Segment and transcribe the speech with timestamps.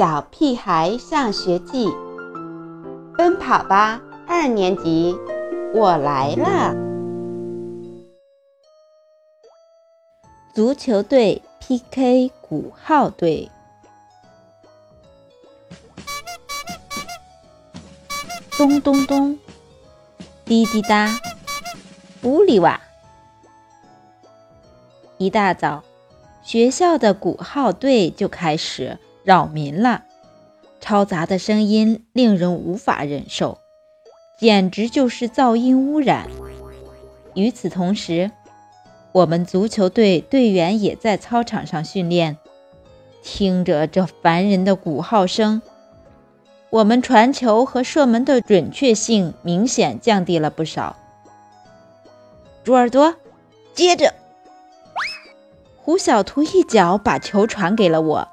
[0.00, 1.86] 小屁孩上学记》，
[3.18, 5.14] 奔跑吧二年级，
[5.74, 6.74] 我来了！
[10.54, 13.50] 足球队 PK 鼓号队，
[18.56, 19.38] 咚咚咚，
[20.46, 21.14] 滴滴答，
[22.22, 22.80] 呜里哇！
[25.18, 25.84] 一大早，
[26.42, 28.98] 学校的鼓号队就开始。
[29.22, 30.04] 扰民了，
[30.80, 33.58] 嘈杂的声音令人无法忍受，
[34.38, 36.28] 简直就是噪音污染。
[37.34, 38.30] 与此同时，
[39.12, 42.38] 我们足球队队员也在操场上训练，
[43.22, 45.60] 听着这烦人的鼓号声，
[46.70, 50.96] 我们传球和射门的准确性明显降低了不少。
[52.64, 53.14] 猪耳朵，
[53.74, 54.14] 接着，
[55.76, 58.28] 胡小图一脚把球传给了我。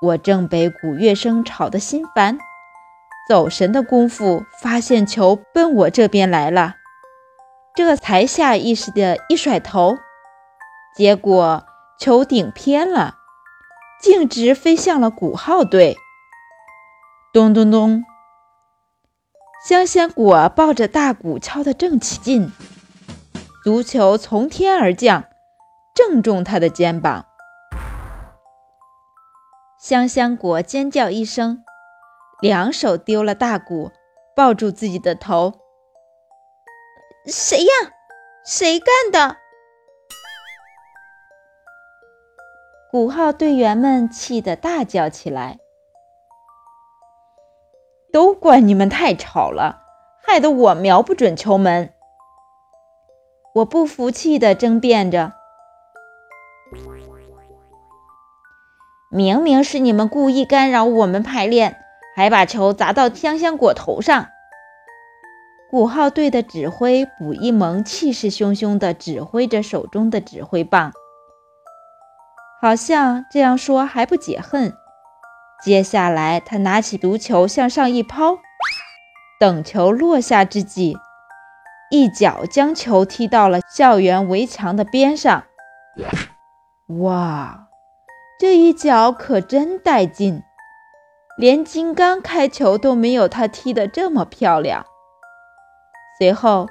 [0.00, 2.38] 我正被鼓乐声吵得心烦，
[3.28, 6.76] 走神的功夫，发现球奔我这边来了，
[7.74, 9.98] 这才下意识的一甩头，
[10.96, 11.66] 结果
[11.98, 13.16] 球顶偏了，
[14.00, 15.96] 径直飞向了鼓号队。
[17.32, 18.04] 咚咚咚，
[19.66, 22.52] 香香果抱着大鼓敲得正起劲，
[23.64, 25.24] 足球从天而降，
[25.94, 27.26] 正中他的肩膀。
[29.88, 31.64] 香香果尖叫一声，
[32.42, 33.90] 两手丢了大鼓，
[34.36, 35.54] 抱住自己的头。
[37.24, 37.72] 谁呀？
[38.44, 39.38] 谁干的？
[42.90, 45.58] 鼓号队员们气得大叫起来
[48.12, 49.84] ：“都怪你们太吵了，
[50.22, 51.94] 害得我瞄不准球门！”
[53.56, 55.32] 我不服气地争辩着。
[59.10, 61.80] 明明是你们故意干扰我们排练，
[62.14, 64.28] 还把球砸到香香果头上。
[65.70, 70.92] 鼓号队的指挥卜一萌气势汹汹地指挥着手中的指挥棒，
[72.60, 74.74] 好像这样说还不解恨。
[75.62, 78.38] 接下来，他拿起足球向上一抛，
[79.40, 80.96] 等球落下之际，
[81.90, 85.44] 一脚将球踢到了校园围墙的边上。
[86.86, 87.67] 哇！
[88.38, 90.44] 这一脚可真带劲，
[91.36, 94.86] 连金刚开球都没有他踢得这么漂亮。
[96.20, 96.68] 随后，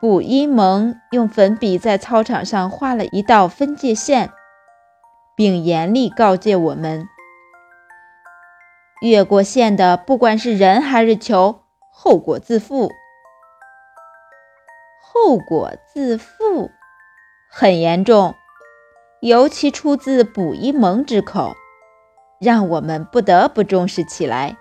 [0.00, 4.32] 卜一萌用粉笔在操场上画了一道分界线，
[5.36, 7.06] 并严厉告诫我们：
[9.02, 11.60] 越过线的，不管是人还是球，
[11.92, 12.90] 后果自负。
[15.00, 16.72] 后果自负，
[17.48, 18.34] 很严重。
[19.24, 21.54] 尤其出自卜一萌之口，
[22.38, 24.58] 让我们不得不重视起来。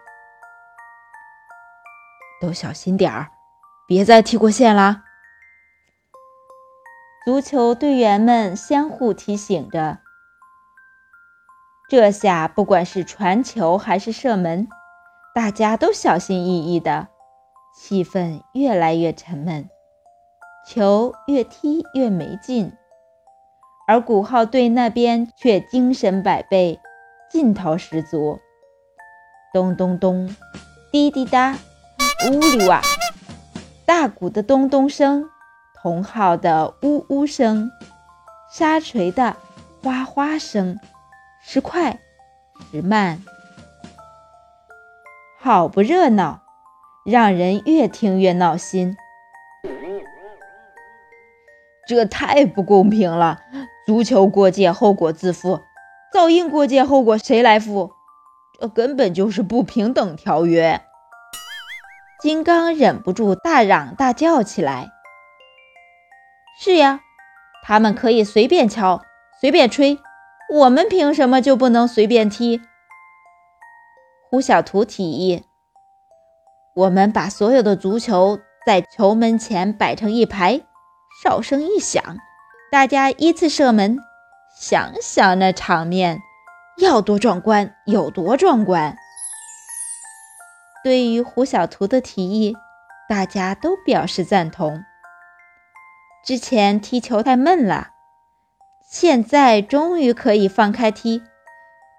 [2.40, 3.28] 都小心点儿，
[3.86, 5.04] 别再踢过线啦！
[7.26, 9.98] 足球队员们相互提醒着。
[11.90, 14.70] 这下不管是传球还是射门，
[15.36, 17.10] 大家都小心翼翼的，
[17.76, 19.70] 气氛越来越沉闷，
[20.66, 22.72] 球越踢越没劲。
[23.86, 26.80] 而鼓号队那边却精神百倍，
[27.30, 28.40] 劲头十足。
[29.54, 30.36] 咚咚咚，
[30.92, 31.58] 滴滴答，
[32.28, 32.82] 呜里哇，
[33.86, 35.30] 大鼓的咚咚声，
[35.82, 37.70] 铜号的呜呜声，
[38.52, 39.36] 沙锤的
[39.84, 40.80] 哗哗声，
[41.42, 42.00] 时快
[42.72, 43.22] 时慢，
[45.40, 46.42] 好不热闹，
[47.06, 48.96] 让人越听越闹心。
[51.86, 53.42] 这太不公平了！
[53.86, 55.62] 足球过界，后果自负；
[56.14, 57.92] 噪音过界，后果谁来负？
[58.60, 60.82] 这根本就是不平等条约！
[62.22, 64.90] 金刚忍不住大嚷大叫起来
[66.58, 67.02] ：“是呀，
[67.64, 69.02] 他们可以随便敲，
[69.42, 70.00] 随便吹，
[70.50, 72.62] 我们凭什么就不能随便踢？”
[74.32, 75.44] 胡小图提议
[76.76, 80.62] ：“我们把所有的足球在球门前摆成一排。”
[81.22, 82.02] 哨声一响，
[82.74, 84.00] 大家依次射门。
[84.60, 86.20] 想想那场面，
[86.80, 88.98] 要多壮观有多壮观。
[90.84, 92.56] 对于胡小图的提议，
[93.08, 94.84] 大家都表示赞同。
[96.26, 97.90] 之前踢球太闷了，
[98.90, 101.22] 现在终于可以放开踢，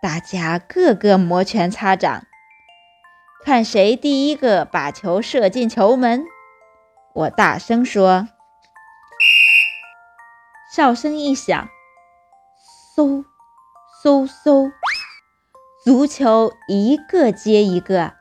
[0.02, 2.24] 大家个个摩拳擦掌，
[3.44, 6.24] 看谁第一个把球射进球门。
[7.12, 8.26] 我大声说。
[10.76, 11.68] 哨声一响，
[12.96, 13.24] 嗖
[14.02, 14.72] 嗖嗖，
[15.84, 18.14] 足球一个接一个，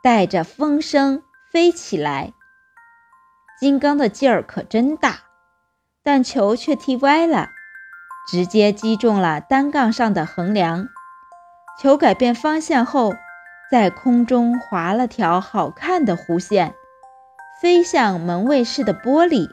[0.00, 2.32] 带着风声飞起来。
[3.58, 5.22] 金刚的劲儿可真大，
[6.04, 7.48] 但球却踢歪了，
[8.30, 10.86] 直接击中了单杠上的横梁。
[11.82, 13.14] 球改变方向后，
[13.68, 16.72] 在空中划了条好看的弧线，
[17.60, 19.50] 飞向门卫室的玻璃。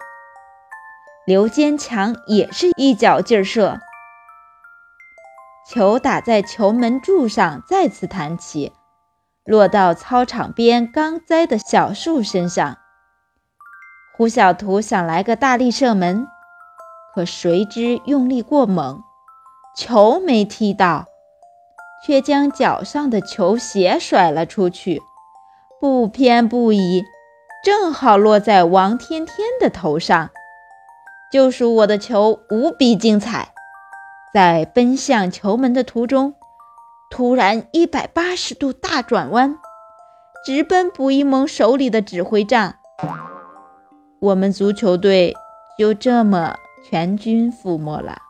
[1.28, 3.82] 刘坚强也是一脚劲儿射。
[5.70, 8.72] 球打在球门柱上，再次弹起，
[9.44, 12.78] 落到操场边刚栽的小树身上。
[14.16, 16.26] 胡小图想来个大力射门，
[17.14, 19.04] 可谁知用力过猛，
[19.76, 21.08] 球没踢到，
[22.06, 25.02] 却将脚上的球鞋甩了出去，
[25.82, 27.04] 不偏不倚，
[27.66, 30.30] 正好落在王天天的头上。
[31.32, 33.54] 救赎我的球无比精彩。
[34.34, 36.36] 在奔向球门的途中，
[37.10, 39.58] 突然一百八十度大转弯，
[40.46, 42.76] 直奔卜一萌手里的指挥杖。
[44.20, 45.34] 我们足球队
[45.78, 46.56] 就这么
[46.90, 48.27] 全军覆没了。